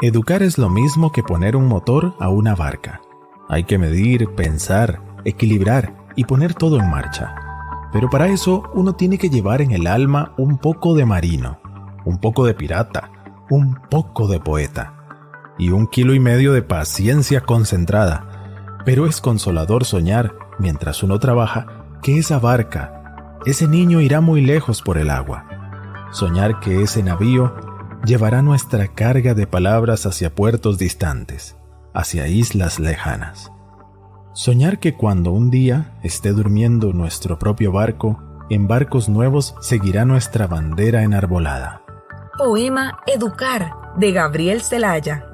[0.00, 3.02] Educar es lo mismo que poner un motor a una barca.
[3.48, 7.34] Hay que medir, pensar, equilibrar y poner todo en marcha.
[7.92, 11.58] Pero para eso uno tiene que llevar en el alma un poco de marino,
[12.04, 13.10] un poco de pirata,
[13.50, 14.94] un poco de poeta
[15.58, 18.80] y un kilo y medio de paciencia concentrada.
[18.84, 21.73] Pero es consolador soñar, mientras uno trabaja,
[22.04, 25.46] que esa barca, ese niño irá muy lejos por el agua.
[26.12, 27.54] Soñar que ese navío
[28.04, 31.56] llevará nuestra carga de palabras hacia puertos distantes,
[31.94, 33.50] hacia islas lejanas.
[34.34, 40.46] Soñar que cuando un día esté durmiendo nuestro propio barco, en barcos nuevos seguirá nuestra
[40.46, 41.80] bandera enarbolada.
[42.36, 45.33] Poema Educar de Gabriel Celaya.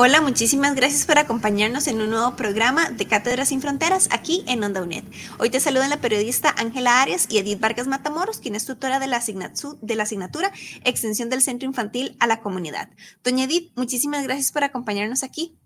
[0.00, 4.62] Hola, muchísimas gracias por acompañarnos en un nuevo programa de Cátedras sin Fronteras aquí en
[4.62, 5.02] Onda UNED.
[5.40, 9.08] Hoy te saludan la periodista Ángela Arias y Edith Vargas Matamoros, quien es tutora de
[9.08, 10.52] la, de la asignatura
[10.84, 12.90] Extensión del Centro Infantil a la Comunidad.
[13.24, 15.58] Doña Edith, muchísimas gracias por acompañarnos aquí.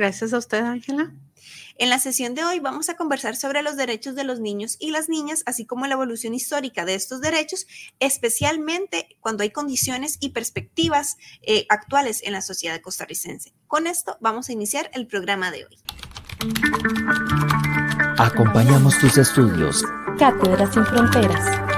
[0.00, 1.12] Gracias a usted, Ángela.
[1.76, 4.92] En la sesión de hoy vamos a conversar sobre los derechos de los niños y
[4.92, 7.66] las niñas, así como la evolución histórica de estos derechos,
[7.98, 13.52] especialmente cuando hay condiciones y perspectivas eh, actuales en la sociedad costarricense.
[13.66, 15.78] Con esto vamos a iniciar el programa de hoy.
[18.16, 19.84] Acompañamos tus estudios.
[20.18, 21.69] Cátedras sin Fronteras.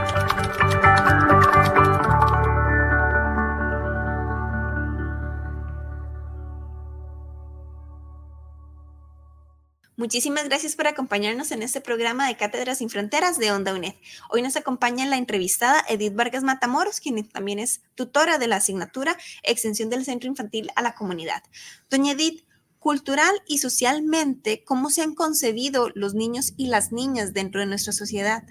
[10.02, 13.94] Muchísimas gracias por acompañarnos en este programa de Cátedras sin Fronteras de Onda UNED.
[14.30, 19.16] Hoy nos acompaña la entrevistada Edith Vargas Matamoros, quien también es tutora de la asignatura
[19.44, 21.44] Extensión del Centro Infantil a la Comunidad.
[21.88, 22.42] Doña Edith,
[22.80, 27.92] cultural y socialmente, ¿cómo se han concebido los niños y las niñas dentro de nuestra
[27.92, 28.42] sociedad?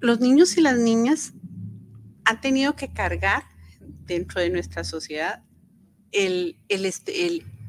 [0.00, 1.34] Los niños y las niñas
[2.24, 3.44] han tenido que cargar
[4.06, 5.44] dentro de nuestra sociedad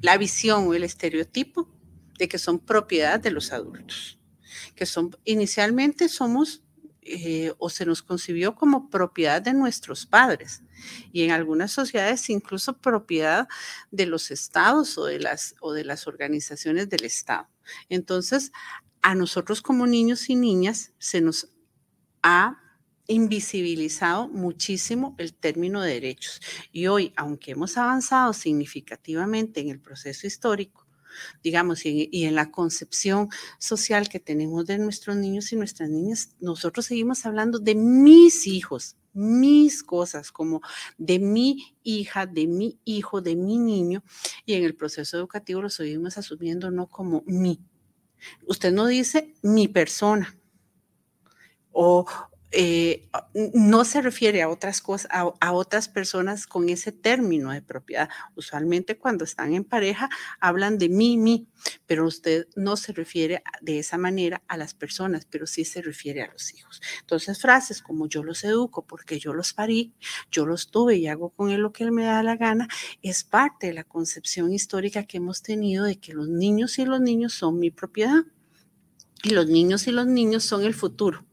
[0.02, 1.68] la visión o el estereotipo
[2.22, 4.20] de que son propiedad de los adultos,
[4.76, 6.62] que son inicialmente somos
[7.02, 10.62] eh, o se nos concibió como propiedad de nuestros padres
[11.12, 13.48] y en algunas sociedades incluso propiedad
[13.90, 17.50] de los estados o de las, o de las organizaciones del Estado.
[17.90, 18.52] Entonces,
[19.02, 21.50] a nosotros como niños y niñas se nos
[22.22, 22.62] ha
[23.08, 26.40] invisibilizado muchísimo el término de derechos.
[26.72, 30.81] Y hoy, aunque hemos avanzado significativamente en el proceso histórico,
[31.44, 33.30] digamos, y, en la concepción
[33.60, 38.98] social que tenemos de nuestros niños y nuestras niñas, nosotros seguimos hablando de mis hijos,
[39.14, 40.62] mis cosas, como
[40.98, 44.04] de mi hija, de mi hijo, de mi niño,
[44.46, 47.60] y en el proceso educativo lo seguimos asumiendo no como mi.
[48.46, 50.38] Usted no dice mi persona
[51.72, 52.06] o,
[52.54, 53.08] eh,
[53.54, 58.10] no se refiere a otras cosas, a, otras personas con ese término de propiedad.
[58.36, 61.48] Usualmente cuando están en pareja hablan de mí, mí,
[61.86, 66.24] pero usted no se refiere de esa manera a las personas, pero sí se refiere
[66.24, 66.82] a los hijos.
[67.00, 69.94] Entonces frases como yo los educo porque yo los parí,
[70.30, 72.68] yo los tuve y hago con él lo que él me da la gana,
[73.02, 77.00] es parte de la concepción histórica que hemos tenido de que los niños y los
[77.00, 78.24] niños son mi propiedad.
[79.24, 81.24] Y los niños y los niños son el futuro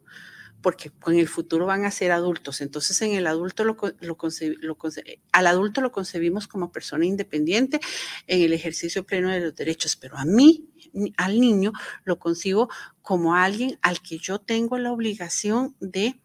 [0.68, 2.60] porque en el futuro van a ser adultos.
[2.60, 3.78] Entonces, en el adulto lo,
[5.32, 7.80] al adulto lo concebimos como persona independiente
[8.26, 10.68] en el ejercicio pleno de los derechos, pero a mí,
[11.16, 11.72] al niño,
[12.04, 12.68] lo concibo
[13.00, 16.20] como alguien al que yo tengo la obligación de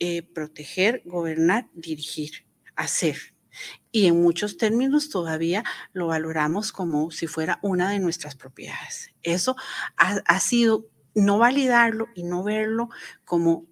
[0.00, 3.36] eh, proteger, gobernar, dirigir, hacer.
[3.92, 5.62] Y en muchos términos todavía
[5.92, 9.12] lo valoramos como si fuera una de nuestras propiedades.
[9.22, 9.54] Eso
[9.96, 12.90] ha, ha sido no validarlo y no verlo
[13.24, 13.66] como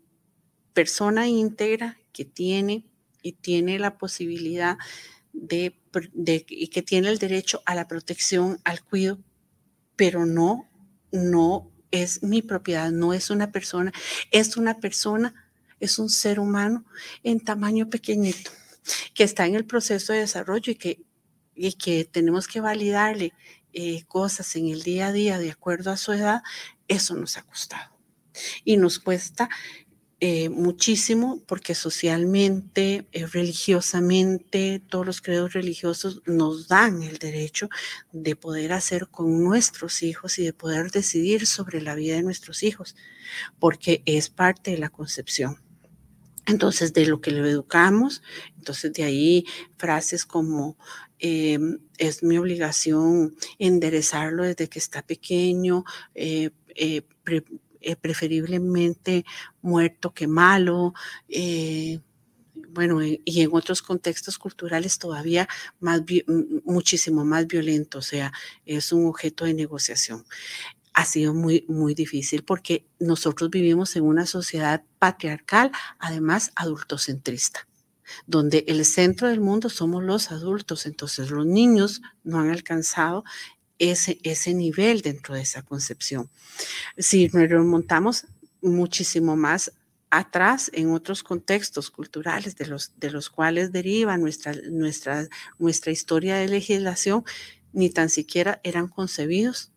[0.73, 2.85] persona íntegra que tiene
[3.23, 4.79] y tiene la posibilidad
[5.33, 5.75] de,
[6.49, 9.19] y que tiene el derecho a la protección, al cuidado,
[9.97, 10.69] pero no,
[11.11, 13.93] no es mi propiedad, no es una persona,
[14.31, 15.35] es una persona,
[15.81, 16.85] es un ser humano
[17.23, 18.51] en tamaño pequeñito
[19.15, 21.03] que está en el proceso de desarrollo y que,
[21.55, 23.33] y que tenemos que validarle
[23.73, 26.43] eh, cosas en el día a día de acuerdo a su edad,
[26.89, 27.91] eso nos ha costado.
[28.65, 29.49] Y nos cuesta
[30.25, 37.69] eh, muchísimo porque socialmente, eh, religiosamente, todos los credos religiosos nos dan el derecho
[38.13, 42.63] de poder hacer con nuestros hijos y de poder decidir sobre la vida de nuestros
[42.63, 42.95] hijos,
[43.59, 45.61] porque es parte de la concepción.
[46.47, 48.23] Entonces, de lo que lo educamos,
[48.57, 49.45] entonces de ahí
[49.77, 50.77] frases como
[51.23, 55.85] em, es mi obligación enderezarlo desde que está pequeño,
[56.17, 57.03] eh, eh,
[58.01, 59.25] preferiblemente
[59.61, 60.95] muerto que malo.
[61.29, 62.01] Eh,
[62.55, 65.49] bueno, y en otros contextos culturales todavía
[65.79, 66.03] más,
[66.65, 68.33] muchísimo más violento, o sea,
[68.67, 70.25] es un objeto de negociación.
[70.95, 77.69] Ha sido muy, muy difícil porque nosotros vivimos en una sociedad patriarcal, además adultocentrista
[78.27, 83.25] donde el centro del mundo somos los adultos, entonces los niños no han alcanzado
[83.79, 86.31] ese, ese nivel dentro de esa concepción.
[86.99, 88.27] Si nos remontamos
[88.61, 89.73] muchísimo más
[90.11, 95.27] atrás en otros contextos culturales de los, de los cuales deriva nuestra, nuestra,
[95.59, 97.25] nuestra historia de legislación,
[97.73, 99.73] ni tan siquiera eran concebidos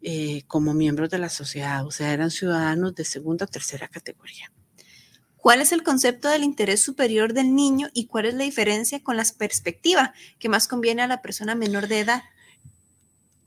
[0.00, 4.52] eh, como miembros de la sociedad, o sea, eran ciudadanos de segunda o tercera categoría.
[5.42, 9.16] ¿Cuál es el concepto del interés superior del niño y cuál es la diferencia con
[9.16, 12.22] la perspectiva que más conviene a la persona menor de edad?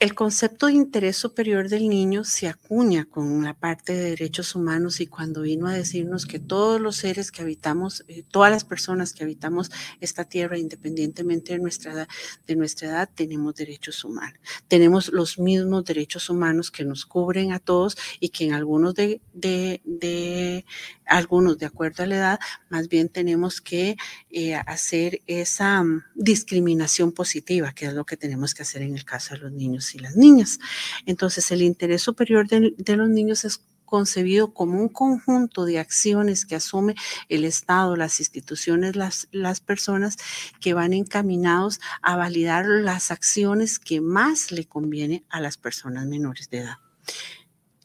[0.05, 5.01] El concepto de interés superior del niño se acuña con la parte de derechos humanos
[5.01, 9.13] y cuando vino a decirnos que todos los seres que habitamos, eh, todas las personas
[9.13, 12.07] que habitamos esta tierra, independientemente de nuestra edad,
[12.45, 14.39] de nuestra edad, tenemos derechos humanos.
[14.67, 19.21] Tenemos los mismos derechos humanos que nos cubren a todos y que en algunos de,
[19.33, 20.65] de, de
[21.07, 23.97] algunos de acuerdo a la edad, más bien tenemos que
[24.29, 29.03] eh, hacer esa mm, discriminación positiva, que es lo que tenemos que hacer en el
[29.03, 30.59] caso de los niños las niñas.
[31.05, 36.55] Entonces, el interés superior de, los niños es concebido como un conjunto de acciones que
[36.55, 36.95] asume
[37.29, 40.17] el Estado, las instituciones, las, las personas
[40.59, 46.49] que van encaminados a validar las acciones que más le conviene a las personas menores
[46.49, 46.77] de edad.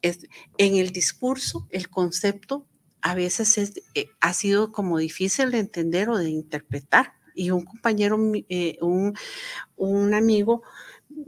[0.02, 0.26] Es,
[0.56, 2.66] en el discurso, el concepto
[3.02, 3.58] a veces
[3.94, 7.14] eh, ha sido como difícil de entender o de interpretar.
[7.34, 8.18] Y un compañero,
[8.48, 9.14] eh, un,
[9.76, 10.62] un amigo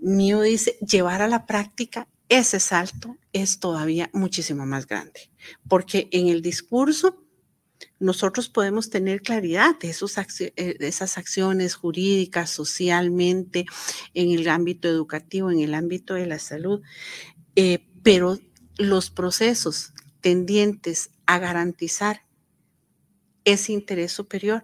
[0.01, 5.31] mío dice, llevar a la práctica ese salto es todavía muchísimo más grande,
[5.69, 7.23] porque en el discurso
[7.99, 13.67] nosotros podemos tener claridad de, esos, eh, de esas acciones jurídicas, socialmente,
[14.15, 16.83] en el ámbito educativo, en el ámbito de la salud,
[18.03, 18.39] pero
[18.79, 22.25] los procesos tendientes a garantizar
[23.45, 24.63] ese interés superior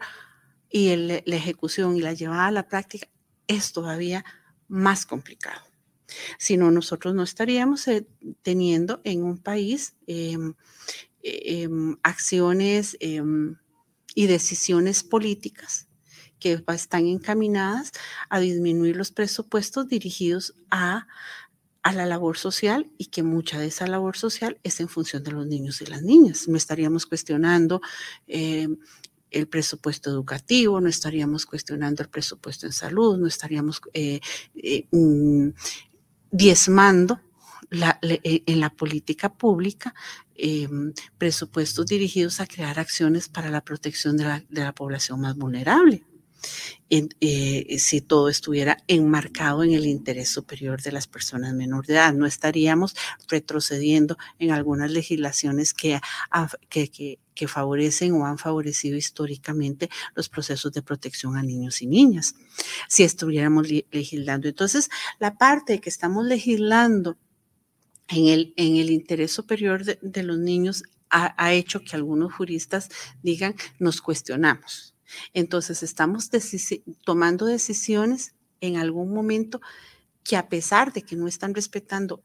[0.70, 3.08] y la ejecución y la llevada a la práctica
[3.46, 4.24] es todavía
[4.68, 5.62] más complicado.
[6.38, 8.06] Si no, nosotros no estaríamos eh,
[8.42, 10.54] teniendo en un país em,
[11.22, 13.56] em, acciones em,
[14.14, 15.86] y decisiones políticas
[16.38, 17.92] que están encaminadas
[18.30, 21.06] a disminuir los presupuestos dirigidos a
[21.88, 25.32] a la labor social y que mucha de esa labor social es en función de
[25.32, 26.46] los niños y las niñas.
[26.46, 27.80] No estaríamos cuestionando
[29.30, 34.20] el presupuesto educativo, no estaríamos cuestionando el presupuesto en salud, no estaríamos eh,
[34.56, 35.48] eh, mm,
[36.30, 37.20] diezmando
[37.70, 39.94] en la política pública
[41.18, 46.07] presupuestos dirigidos a crear acciones para la protección de la población más vulnerable.
[46.90, 52.14] Eh, si todo estuviera enmarcado en el interés superior de las personas menor de edad.
[52.14, 52.94] No estaríamos
[53.28, 56.00] retrocediendo en algunas legislaciones que,
[57.46, 62.34] favorecen o han favorecido históricamente los procesos de protección a niños y niñas.
[62.88, 64.48] Si estuviéramos legislando.
[64.48, 67.18] Entonces, la parte que estamos legislando
[68.08, 72.88] en el, en el interés superior de, los niños ha, ha hecho que algunos juristas
[73.22, 74.94] digan, nos cuestionamos
[75.32, 76.30] entonces, estamos
[77.04, 79.60] tomando decisiones en algún momento
[80.24, 82.22] que a pesar de que no están respetando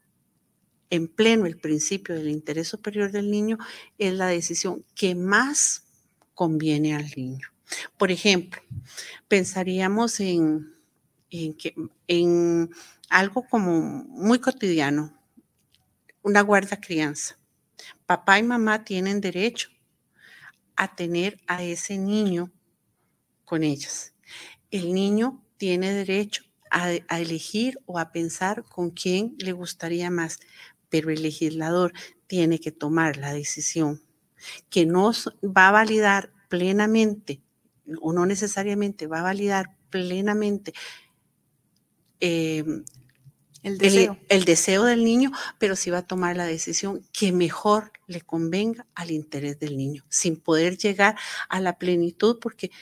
[0.90, 3.58] en pleno el principio del interés superior del niño,
[3.98, 5.84] es la decisión que más
[6.34, 7.48] conviene al niño.
[7.96, 8.60] Por ejemplo,
[9.28, 10.74] pensaríamos en,
[11.30, 12.70] en
[13.08, 15.18] algo como muy cotidiano,
[16.22, 17.38] una guarda crianza.
[18.06, 19.70] Papá y mamá tienen derecho
[20.76, 22.50] a tener a ese niño
[23.54, 24.12] con ellos.
[24.72, 26.42] El niño tiene derecho
[26.72, 30.40] a, elegir o a pensar con quién le gustaría más,
[30.88, 31.92] pero el legislador
[32.26, 34.02] tiene que tomar la decisión
[34.70, 37.42] que nos va a validar plenamente
[38.00, 40.72] uno necesariamente va a validar plenamente
[42.18, 42.64] eh,
[43.62, 44.18] El deseo.
[44.28, 45.30] el, deseo del niño,
[45.60, 50.04] pero sí va a tomar la decisión que mejor le convenga al interés del niño,
[50.08, 51.16] sin poder llegar
[51.48, 52.72] a la plenitud, porque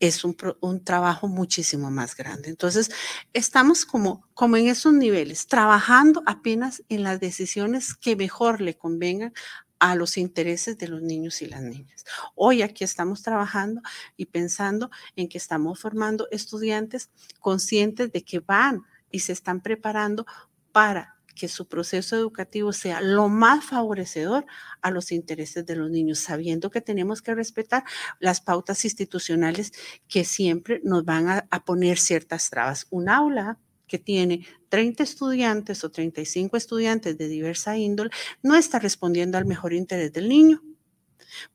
[0.00, 2.48] es un, un, trabajo muchísimo más grande.
[2.48, 2.90] Entonces,
[3.32, 9.32] estamos como, como en esos niveles, trabajando apenas en las decisiones que mejor le convengan
[9.78, 12.04] a los intereses de los niños y las niñas.
[12.34, 13.80] Hoy aquí estamos trabajando
[14.16, 20.26] y pensando en que estamos formando estudiantes conscientes de que van y se están preparando
[20.72, 24.44] para que su proceso educativo sea lo más favorecedor
[24.82, 27.84] a los intereses de los niños, sabiendo que tenemos que respetar
[28.18, 29.72] las pautas institucionales
[30.08, 32.86] que siempre nos van a, poner ciertas trabas.
[32.90, 38.10] Un aula que tiene 30 estudiantes o 35 estudiantes de diversa índole,
[38.42, 40.62] no está respondiendo al mejor interés del niño,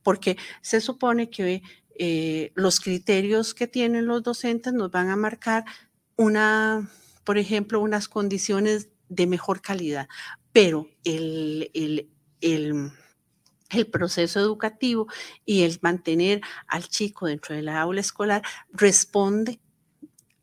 [0.02, 1.62] porque se supone que
[1.96, 5.66] eh, los criterios que tienen los docentes nos van a marcar
[6.16, 6.90] una,
[7.24, 10.08] por ejemplo, unas condiciones de mejor calidad,
[10.52, 12.10] pero el, el,
[13.70, 15.08] el proceso educativo
[15.46, 19.60] y el mantener al chico dentro de la aula escolar responde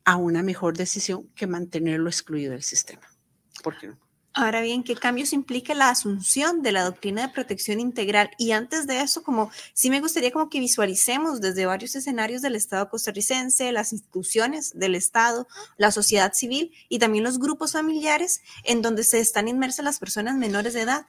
[0.05, 3.03] a una mejor decisión que mantenerlo excluido del sistema.
[3.62, 4.10] ¿Por qué no?
[4.32, 8.30] Ahora bien, ¿qué cambios implica la asunción de la doctrina de protección integral?
[8.38, 12.54] Y antes de eso, como sí me gustaría como que visualicemos desde varios escenarios del
[12.54, 18.82] Estado costarricense, las instituciones del Estado, la sociedad civil y también los grupos familiares en
[18.82, 21.06] donde se están inmersas las personas menores de edad.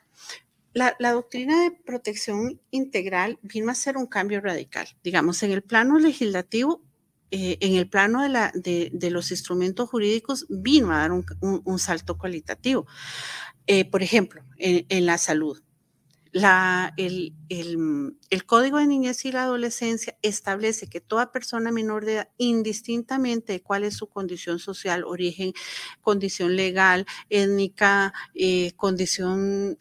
[0.73, 4.87] La, la, doctrina de protección integral vino a ser un cambio radical.
[5.03, 6.81] Digamos, en el plano legislativo
[7.33, 11.25] eh, en el plano de, la, de, de, los instrumentos jurídicos vino a dar un,
[11.39, 12.85] un, salto cualitativo.
[13.67, 15.61] Eh, por ejemplo, en, la salud.
[16.33, 22.15] La, el, el, Código de Niñez y la Adolescencia establece que toda persona menor de
[22.15, 25.53] edad, indistintamente de cuál es su condición social, origen,
[26.01, 29.79] condición legal, étnica, eh, condición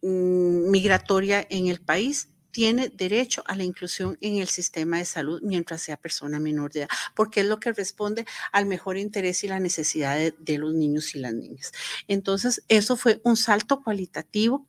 [0.00, 5.40] mm, migratoria en el país, tiene derecho a la inclusión en el sistema de salud
[5.42, 9.48] mientras sea persona menor de edad, porque es lo que responde al mejor interés y
[9.48, 11.72] la necesidad de, los niños y las niñas.
[12.06, 14.68] Entonces, eso fue un salto cualitativo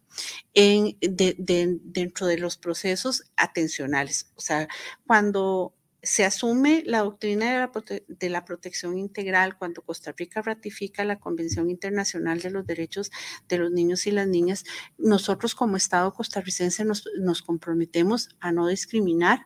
[0.55, 4.31] en, de, de, dentro de los procesos atencionales.
[4.35, 4.67] O sea,
[5.05, 11.03] cuando se asume la doctrina de la, de la, protección integral cuando Costa Rica ratifica
[11.03, 13.11] la Convención Internacional de los Derechos
[13.49, 14.63] de los Niños y las Niñas,
[14.97, 19.45] nosotros como Estado costarricense nos, nos comprometemos a no discriminar,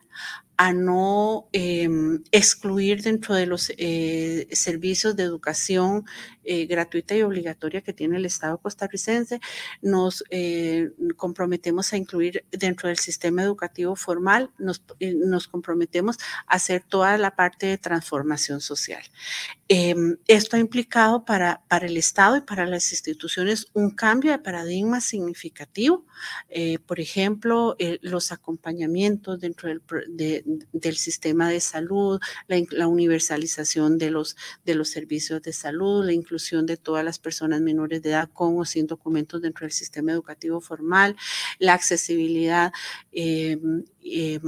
[0.60, 1.88] a no eh,
[2.32, 6.04] excluir dentro de los eh, servicios de educación
[6.44, 9.40] eh, gratuita y obligatoria que tiene el Estado costarricense.
[9.80, 16.82] Nos eh, comprometemos a incluir dentro del sistema educativo formal, nos, nos, comprometemos a hacer
[16.86, 19.02] toda la parte de transformación social.
[19.66, 24.38] Em, esto ha implicado para, para el Estado y para las instituciones un cambio de
[24.38, 26.04] paradigma significativo.
[26.86, 30.42] Por ejemplo, los acompañamientos dentro del, de,
[30.72, 36.66] del sistema de salud, la, universalización de los, de los servicios de salud, la inclusión
[36.66, 40.60] de todas las personas menores de edad con o sin documentos dentro del sistema educativo
[40.60, 41.16] formal,
[41.58, 42.72] la accesibilidad
[43.12, 43.58] eh,
[44.02, 44.40] eh,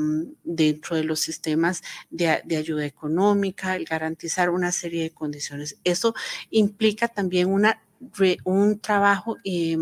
[0.45, 5.77] dentro de los sistemas de, de, ayuda económica, el garantizar una serie de condiciones.
[5.85, 6.15] Eso
[6.51, 7.83] implica también una
[8.45, 9.77] un trabajo eh,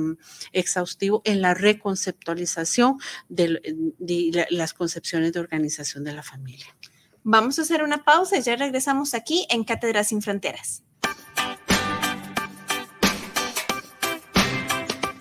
[0.52, 2.98] exhaustivo en la reconceptualización
[3.28, 3.60] de,
[3.98, 6.66] de, las concepciones de organización de la familia.
[7.22, 10.82] Vamos a hacer una pausa y ya regresamos aquí en Cátedras sin Fronteras.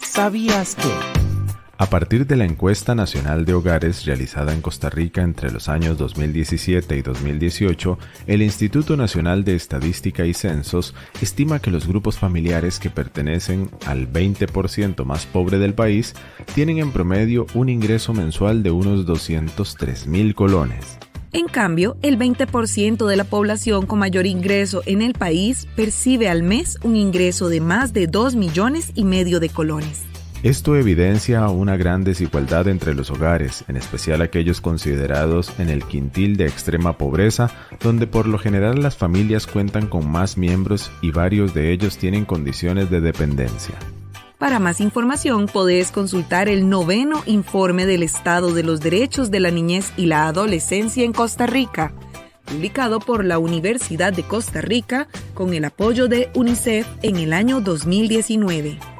[0.01, 1.18] ¿Sabías que?
[1.81, 5.97] A partir de la encuesta nacional de hogares realizada en Costa Rica entre los años
[5.97, 12.79] 2017 y 2018, el Instituto Nacional de Estadística y Censos estima que los grupos familiares
[12.79, 16.15] que pertenecen al 20% más pobre del país
[16.53, 20.97] tienen en promedio un ingreso mensual de unos 203 mil colones.
[21.31, 26.43] En cambio, el 20% de la población con mayor ingreso en el país percibe al
[26.43, 30.03] mes un ingreso de más de 2 millones y medio de colones.
[30.41, 36.37] Esto evidencia una gran desigualdad entre los hogares, en especial aquellos considerados en el quintil
[36.37, 41.53] de extrema pobreza, donde por lo general las familias cuentan con más miembros y varios
[41.53, 43.75] de ellos tienen condiciones de dependencia.
[44.37, 49.51] Para más información podés consultar el noveno informe del Estado de los Derechos de la
[49.51, 51.91] Niñez y la Adolescencia en Costa Rica,
[52.45, 57.59] publicado por la Universidad de Costa Rica con el apoyo de UNICEF en el año
[57.59, 58.98] 2019.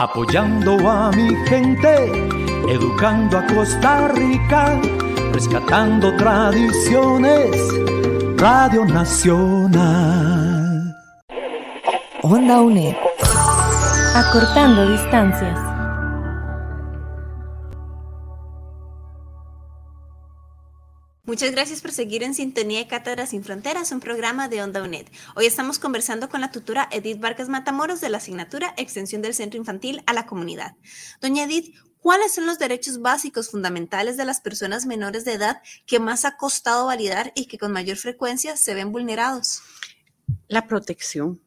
[0.00, 2.10] Apoyando a mi gente
[2.68, 4.80] educando a Costa Rica,
[5.32, 7.56] rescatando tradiciones,
[8.36, 9.82] Radio Nacional.
[12.24, 12.96] Onda UNED.
[14.16, 15.73] Acortando distancias.
[21.34, 25.08] Muchas gracias por seguir en sintonía de Cátedras sin Fronteras, un programa de Onda UNED.
[25.34, 29.58] Hoy estamos conversando con la tutora Edith Vargas Matamoros de la asignatura Extensión del Centro
[29.58, 30.76] Infantil a la Comunidad.
[31.20, 35.98] Doña Edith, ¿cuáles son los derechos básicos fundamentales de las personas menores de edad que
[35.98, 39.60] más ha costado validar y que con mayor frecuencia se ven vulnerados?
[40.46, 41.42] La protección.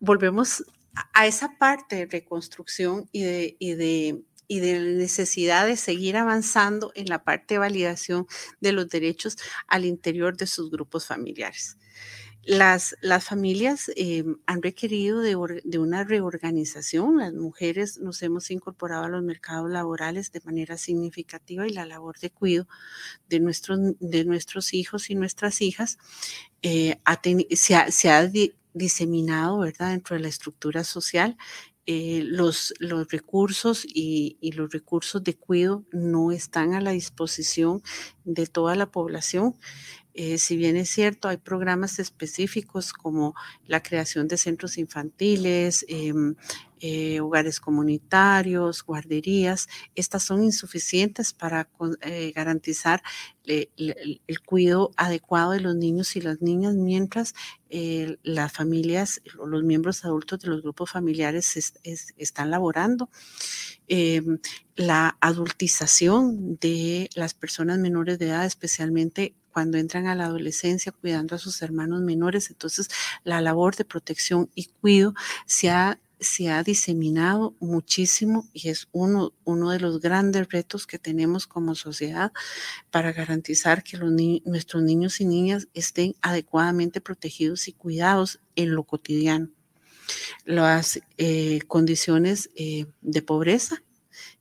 [0.00, 0.64] Volvemos
[1.12, 6.16] a esa parte de reconstrucción y de, y de y de la necesidad de seguir
[6.16, 8.26] avanzando en la parte de validación
[8.60, 9.36] de los derechos
[9.68, 11.78] al interior de sus grupos familiares.
[12.42, 17.18] Las, las familias eh, han requerido de, de, una reorganización.
[17.18, 22.18] Las mujeres nos hemos incorporado a los mercados laborales de manera significativa y la labor
[22.18, 22.66] de cuidado
[23.28, 25.96] de nuestros, de nuestros hijos y nuestras hijas
[26.62, 27.20] eh, ha
[27.54, 28.28] se ha, se ha
[28.72, 29.90] diseminado ¿verdad?
[29.90, 31.36] dentro de la estructura social
[31.92, 37.82] eh, los, los recursos y, y, los recursos de cuidado no están a la disposición
[38.22, 39.56] de toda la población.
[40.22, 43.34] Eh, si bien es cierto, hay programas específicos como
[43.66, 46.12] la creación de centros infantiles, eh,
[46.82, 51.68] eh, hogares comunitarios, guarderías, estas son insuficientes para
[52.00, 53.02] eh, garantizar
[53.44, 53.70] el,
[54.46, 57.34] cuidado adecuado de los niños y las niñas mientras
[57.68, 63.10] eh, las familias o los miembros adultos de los grupos familiares es, es, están laborando.
[63.86, 64.38] Em,
[64.74, 71.34] la adultización de las personas menores de edad, especialmente cuando entran a la adolescencia cuidando
[71.34, 72.50] a sus hermanos menores.
[72.50, 72.88] Entonces,
[73.24, 75.14] la labor de protección y cuidado
[75.46, 80.98] se ha se ha diseminado muchísimo y es uno, uno de los grandes retos que
[80.98, 82.30] tenemos como sociedad
[82.90, 83.98] para garantizar que
[84.44, 89.48] nuestros niños y niñas estén adecuadamente protegidos y cuidados en lo cotidiano.
[90.44, 93.82] Las eh, condiciones eh, de pobreza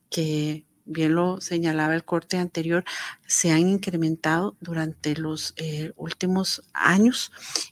[0.09, 2.83] que bien lo señalaba el corte anterior,
[3.27, 7.31] se han incrementado durante los eh, últimos años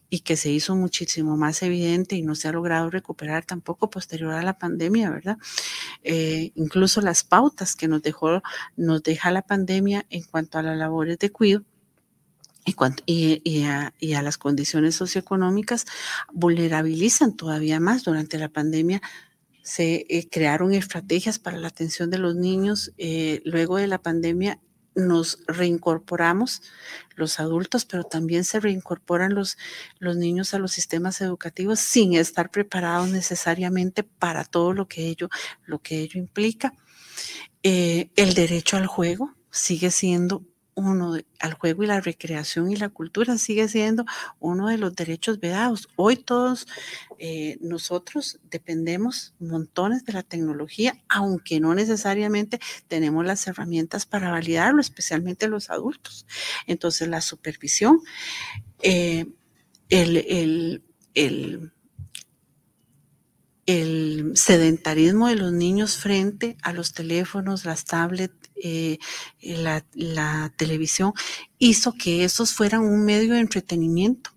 [0.09, 4.33] y que se hizo muchísimo más evidente y no se ha logrado recuperar tampoco posterior
[4.33, 5.37] a la pandemia, ¿verdad?
[6.03, 8.41] Eh, incluso las pautas que nos dejó,
[8.75, 11.65] nos deja la pandemia en cuanto a las labores de cuidado
[13.05, 15.85] y, y, a, y, a, las condiciones socioeconómicas
[16.33, 19.01] vulnerabilizan todavía más durante la pandemia
[19.67, 22.93] se eh, crearon estrategias para la atención de los niños.
[22.97, 24.61] Eh, luego de la pandemia
[24.95, 26.61] nos reincorporamos
[27.17, 29.57] los adultos, pero también se reincorporan los,
[29.99, 35.27] los niños a los sistemas educativos sin estar preparados necesariamente para todo lo que ello,
[35.65, 36.73] lo que ello implica.
[37.61, 40.43] Eh, el derecho al juego sigue siendo
[40.77, 44.05] uno al juego y la recreación y la cultura sigue siendo
[44.39, 45.89] uno de los derechos vedados.
[45.95, 46.67] Hoy todos
[47.17, 54.79] eh, nosotros dependemos montones de la tecnología, aunque no necesariamente tenemos las herramientas para validarlo,
[54.79, 56.27] especialmente los adultos.
[56.67, 57.99] Entonces la supervisión,
[58.83, 59.25] eh,
[59.89, 60.83] el, el,
[61.15, 61.71] el
[63.67, 68.97] el sedentarismo de los niños frente a los teléfonos, las tablets, eh,
[69.41, 71.13] la, televisión,
[71.57, 74.31] hizo que esos fueran un medio de entretenimiento,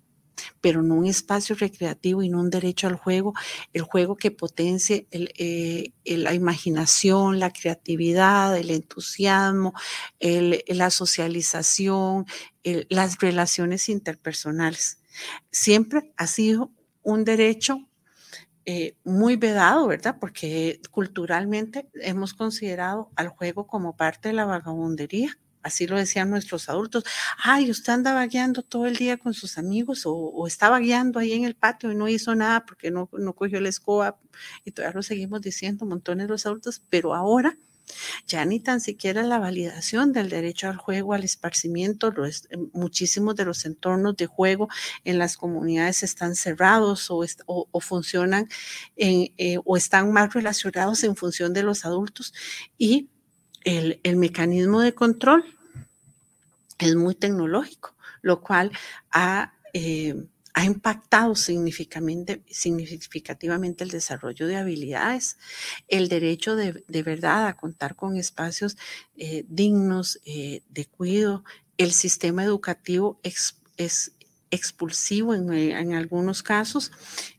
[0.59, 3.33] pero no un espacio recreativo y no un derecho al juego,
[3.73, 9.73] el juego que potencie eh, la imaginación, la creatividad, el entusiasmo,
[10.19, 12.25] la socialización,
[12.89, 14.99] las relaciones interpersonales.
[15.51, 16.71] Siempre ha sido
[17.03, 17.87] un derecho
[18.65, 20.17] eh, muy vedado, ¿verdad?
[20.19, 25.37] Porque culturalmente hemos considerado al juego como parte de la vagabundería.
[25.63, 27.03] Así lo decían nuestros adultos.
[27.43, 31.33] Ay, usted anda vagueando todo el día con sus amigos o, o está vagueando ahí
[31.33, 34.19] en el patio y no hizo nada porque no, no cogió la escoba.
[34.65, 37.57] Y todavía lo seguimos diciendo montones los adultos, pero ahora
[38.27, 43.45] ya ni tan siquiera la validación del derecho al juego, al esparcimiento, eh, muchísimos de
[43.45, 44.69] los entornos de juego
[45.03, 47.25] en las comunidades están cerrados o,
[47.79, 48.47] funcionan
[48.95, 52.33] en, eh, o están más relacionados en función de los adultos
[52.77, 53.09] y
[53.63, 55.43] el, mecanismo de control
[56.79, 58.71] es muy tecnológico, lo cual
[59.11, 59.53] ha...
[59.73, 60.15] Eh,
[60.53, 65.37] ha impactado significativamente, el desarrollo de habilidades,
[65.87, 68.77] el derecho de, verdad a contar con espacios
[69.17, 71.43] eh, dignos eh, de cuidado.
[71.77, 73.55] El sistema educativo es
[74.51, 76.91] expulsivo en, en, algunos casos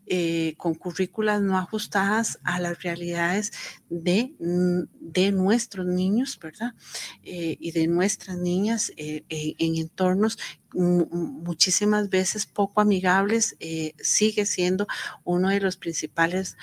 [0.06, 3.52] eh, con currículas no ajustadas a las realidades
[3.88, 6.74] de, de nuestros niños, ¿verdad?
[7.22, 10.38] Eh, y de nuestras niñas eh, en entornos
[10.74, 13.58] muchísimas veces poco amigables,
[13.98, 14.86] sigue siendo
[15.22, 16.56] uno de los principales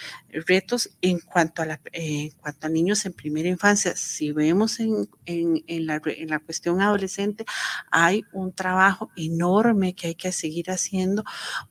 [0.48, 3.96] retos en cuanto a, la, en cuanto a niños en primera infancia.
[3.96, 7.46] Si vemos en, en, la, en la cuestión adolescente,
[7.92, 11.24] hay un trabajo enorme que hay que seguir haciendo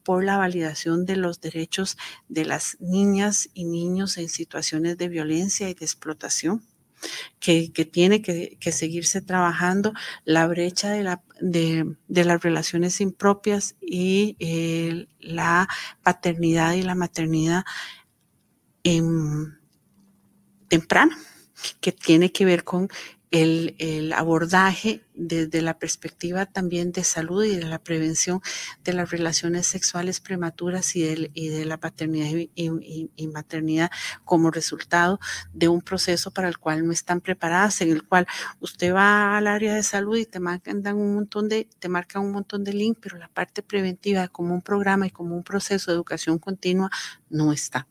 [0.04, 5.08] por la validación de los derechos derechos de las niñas y niños en situaciones de
[5.08, 6.62] violencia y de explotación.
[7.38, 9.92] Que, tiene que, seguirse trabajando
[10.24, 15.68] la brecha de, la, de, las relaciones impropias y eh, la
[16.02, 17.64] paternidad y la maternidad
[20.68, 21.16] temprana,
[21.80, 22.88] que tiene que ver con
[23.30, 28.40] el, abordaje desde la perspectiva también de salud y de la prevención
[28.84, 33.90] de las relaciones sexuales prematuras y, de la paternidad y, maternidad
[34.24, 35.20] como resultado
[35.52, 38.26] de un proceso para el cual no están preparadas, en el cual
[38.60, 42.32] usted va al área de salud y te marcan un montón de, te marcan un
[42.32, 45.96] montón de links, pero la parte preventiva como un programa y como un proceso de
[45.96, 46.90] educación continua
[47.28, 47.86] no está.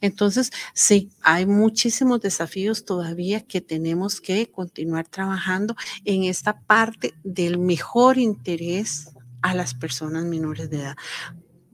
[0.00, 7.58] Entonces, sí, hay muchísimos desafíos todavía que tenemos que continuar trabajando en esta parte del
[7.58, 9.10] mejor interés
[9.42, 10.96] a las personas menores de edad.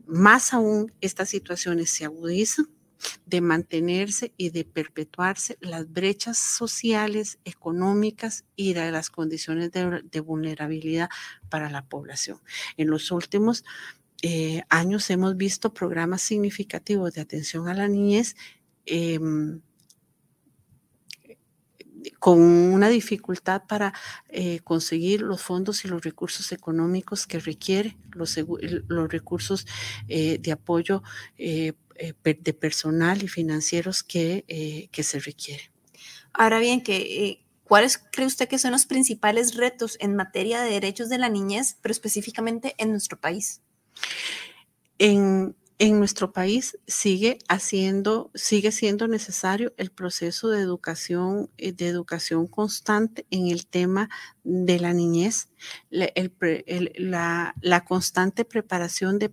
[0.07, 2.67] Más aún, estas situaciones se agudizan
[3.27, 10.21] de mantenerse y de perpetuarse las brechas sociales, económicas y de las condiciones de, de
[10.21, 11.09] vulnerabilidad
[11.49, 12.41] para la población.
[12.77, 13.65] En los últimos
[14.23, 18.35] eh, años hemos visto programas significativos de atención a la niñez
[18.87, 19.61] em,
[22.19, 23.93] con una dificultad para
[24.29, 28.37] eh, conseguir los fondos y los recursos económicos que requiere, los,
[29.09, 29.67] recursos
[30.09, 31.03] eh, de apoyo
[31.37, 35.71] de personal y financieros que, que se requiere.
[36.33, 41.11] Ahora bien, que ¿Cuáles cree usted que son los principales retos en materia de derechos
[41.11, 43.61] de la niñez, pero específicamente en nuestro país?
[44.99, 52.49] En, nuestro país sigue haciendo, sigue siendo necesario el proceso de educación, eh, de educación
[52.49, 54.11] constante en el tema
[54.43, 55.51] de la niñez,
[55.89, 57.55] la,
[57.87, 59.31] constante preparación de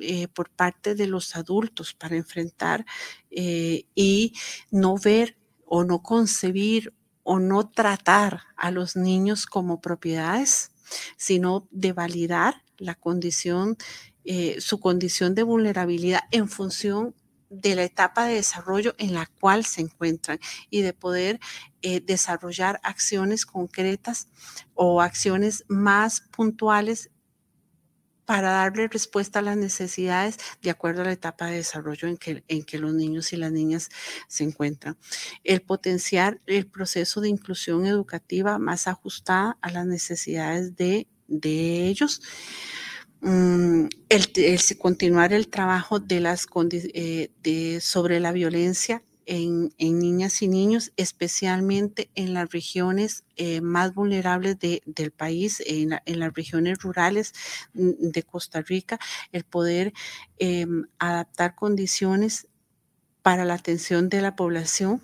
[0.00, 2.86] eh, por parte de los adultos para enfrentar
[3.32, 4.34] eh, y
[4.70, 10.70] no ver o no concebir o no tratar a los niños como propiedades,
[11.16, 13.76] sino de validar la condición,
[14.24, 17.14] eh, su condición de vulnerabilidad en función
[17.50, 20.38] de la etapa de desarrollo en la cual se encuentran
[20.70, 21.40] y de poder
[21.82, 24.28] eh, desarrollar acciones concretas
[24.74, 27.10] o acciones más puntuales
[28.30, 32.44] para darle respuesta a las necesidades de acuerdo a la etapa de desarrollo en que,
[32.46, 33.88] en que los niños y las niñas
[34.28, 34.96] se encuentran.
[35.42, 42.20] El potenciar el proceso de inclusión educativa más ajustada a las necesidades de de ellos.
[43.22, 46.46] Mm, el, continuar el trabajo de las
[46.94, 53.94] eh, de, sobre la violencia en, niñas y niños, especialmente en las regiones eh, más
[53.94, 57.32] vulnerables del país, en, las regiones rurales
[57.74, 58.98] mm, de Costa Rica,
[59.32, 59.92] el poder
[60.38, 62.48] em, adaptar condiciones
[63.22, 65.02] para la atención de la población,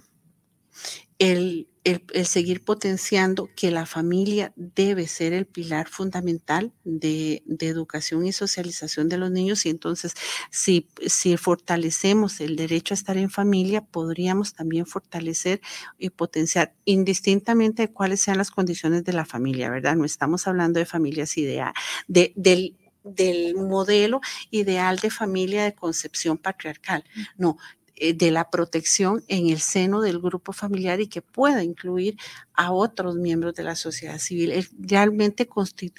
[1.18, 8.32] el el, seguir potenciando que la familia debe ser el pilar fundamental de, educación y
[8.32, 10.14] socialización de los niños y entonces
[10.50, 15.60] si, si fortalecemos el derecho a estar en familia, podríamos también fortalecer
[15.98, 19.94] y potenciar indistintamente de cuáles sean las condiciones de la familia, ¿verdad?
[19.94, 21.74] No estamos hablando de familias ideales,
[22.08, 24.20] de, del del modelo
[24.50, 27.04] ideal de familia de concepción patriarcal.
[27.36, 32.16] No, eh, de la protección en el seno del grupo familiar y que pueda incluir
[32.54, 34.68] a otros miembros de la sociedad civil.
[34.78, 35.48] Realmente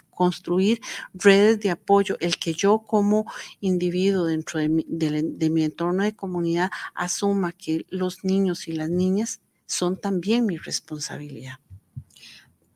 [0.10, 0.82] construir
[1.14, 3.26] redes de apoyo, el que yo como
[3.62, 8.90] individuo dentro de mi, de mi entorno de comunidad asuma que los niños y las
[8.90, 11.60] niñas son también mi responsabilidad.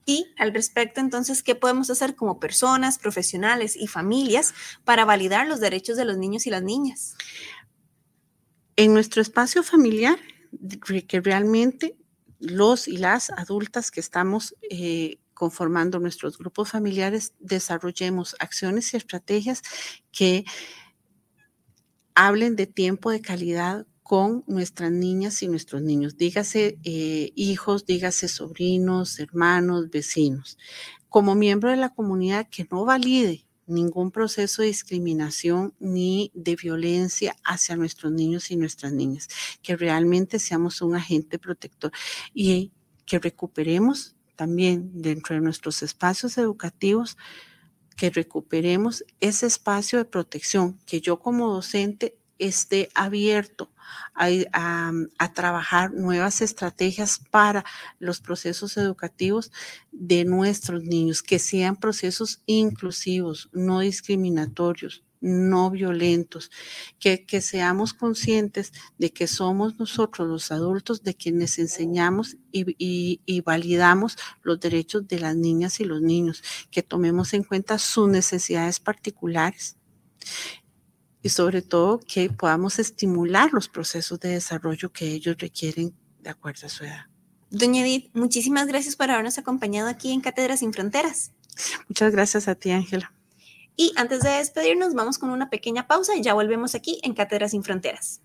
[0.06, 4.54] Y al respecto, entonces, ¿qué podemos hacer como personas, profesionales y familias
[4.84, 7.16] para validar los derechos de los niños y las niñas?
[8.82, 10.18] En nuestro espacio familiar,
[11.08, 11.96] que realmente
[12.40, 19.62] los y las adultas que estamos eh, conformando nuestros grupos familiares desarrollemos acciones y estrategias
[20.12, 20.46] que
[22.16, 28.28] hablen de tiempo de calidad con nuestras niñas y nuestros niños, dígase eh, hijos, dígase
[28.30, 30.58] sobrinos, hermanos, vecinos.
[31.08, 37.36] Como miembro de la comunidad que no valide ningún proceso de discriminación ni de violencia
[37.44, 39.28] hacia nuestros niños y nuestras niñas,
[39.62, 41.92] que realmente seamos un agente protector
[42.34, 42.72] y
[43.06, 47.18] que recuperemos también dentro de nuestros espacios educativos,
[47.96, 53.71] que recuperemos ese espacio de protección, que yo como docente esté abierto
[54.14, 54.92] a,
[55.34, 57.64] trabajar nuevas estrategias para
[58.00, 59.52] los procesos educativos
[59.92, 66.50] de nuestros niños, que sean procesos inclusivos, no discriminatorios, no violentos,
[67.00, 74.60] que, seamos conscientes de que somos nosotros los adultos de quienes enseñamos y, validamos los
[74.60, 79.78] derechos de las niñas y los niños, que tomemos en cuenta sus necesidades particulares
[81.24, 86.68] y sobre todo que podamos estimular los procesos de desarrollo que ellos requieren de acuerdo
[86.68, 87.06] a su edad.
[87.50, 91.32] Doña Edith, muchísimas gracias por habernos acompañado aquí en Cátedras Sin Fronteras.
[91.90, 93.14] Muchas gracias a ti, Ángela.
[93.76, 97.52] Y antes de despedirnos, vamos con una pequeña pausa y ya volvemos aquí en Cátedras
[97.52, 98.22] Sin Fronteras.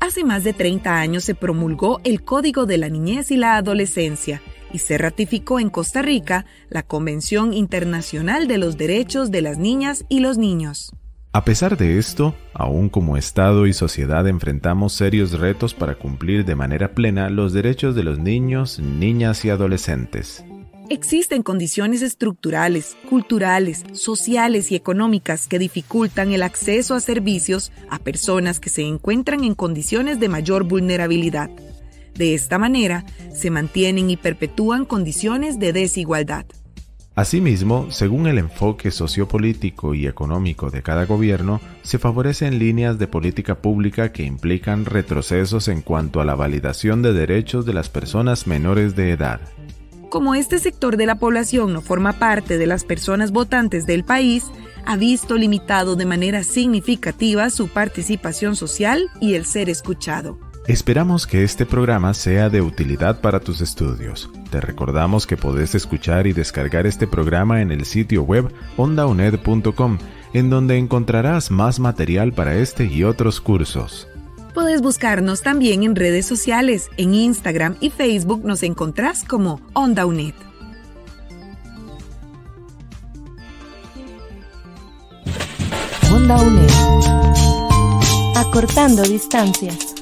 [0.00, 4.42] Hace más de 30 años se promulgó el Código de la Niñez y la Adolescencia
[4.76, 10.04] y se ratificó en Costa Rica la Convención Internacional de los Derechos de las Niñas
[10.10, 10.92] y los Niños.
[11.32, 16.56] A pesar de esto, aún como Estado y sociedad enfrentamos serios retos para cumplir de
[16.56, 20.44] manera plena los derechos de los niños, niñas y adolescentes.
[20.90, 28.60] Existen condiciones estructurales, culturales, sociales y económicas que dificultan el acceso a servicios a personas
[28.60, 31.48] que se encuentran en condiciones de mayor vulnerabilidad.
[32.16, 36.46] De esta manera, se mantienen y perpetúan condiciones de desigualdad.
[37.16, 43.54] Asimismo, según el enfoque sociopolítico y económico de cada gobierno, se favorecen líneas de política
[43.54, 48.96] pública que implican retrocesos en cuanto a la validación de derechos de las personas menores
[48.96, 49.40] de edad.
[50.10, 54.44] Como este sector de la población no forma parte de las personas votantes del país,
[54.84, 60.38] ha visto limitado de manera significativa su participación social y el ser escuchado.
[60.66, 64.28] Esperamos que este programa sea de utilidad para tus estudios.
[64.50, 69.98] Te recordamos que podés escuchar y descargar este programa en el sitio web ondauned.com,
[70.32, 74.08] en donde encontrarás más material para este y otros cursos.
[74.54, 76.90] Puedes buscarnos también en redes sociales.
[76.96, 80.34] En Instagram y Facebook nos encontrás como Onda UNED.
[86.12, 86.70] Onda UNED.
[88.34, 89.96] Acortando distancias.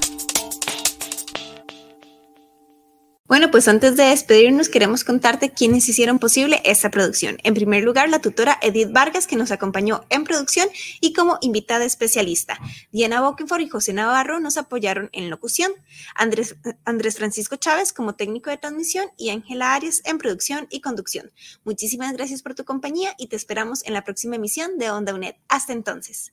[3.35, 7.35] Bueno, pues antes de despedirnos, queremos contarte quiénes hicieron posible esta producción.
[7.43, 10.69] En primer lugar, la tutora Edith Vargas, que nos acompañó en producción
[11.01, 12.57] y como invitada especialista.
[12.93, 15.73] Diana Boquenfort y José Navarro nos apoyaron en locución.
[16.15, 21.33] Andrés, Andrés Francisco Chávez como técnico de transmisión y Ángela Arias en producción y conducción.
[21.65, 25.35] Muchísimas gracias por tu compañía y te esperamos en la próxima emisión de Onda UNED.
[25.49, 26.31] Hasta entonces.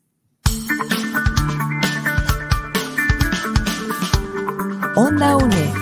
[4.95, 5.82] Onda UNED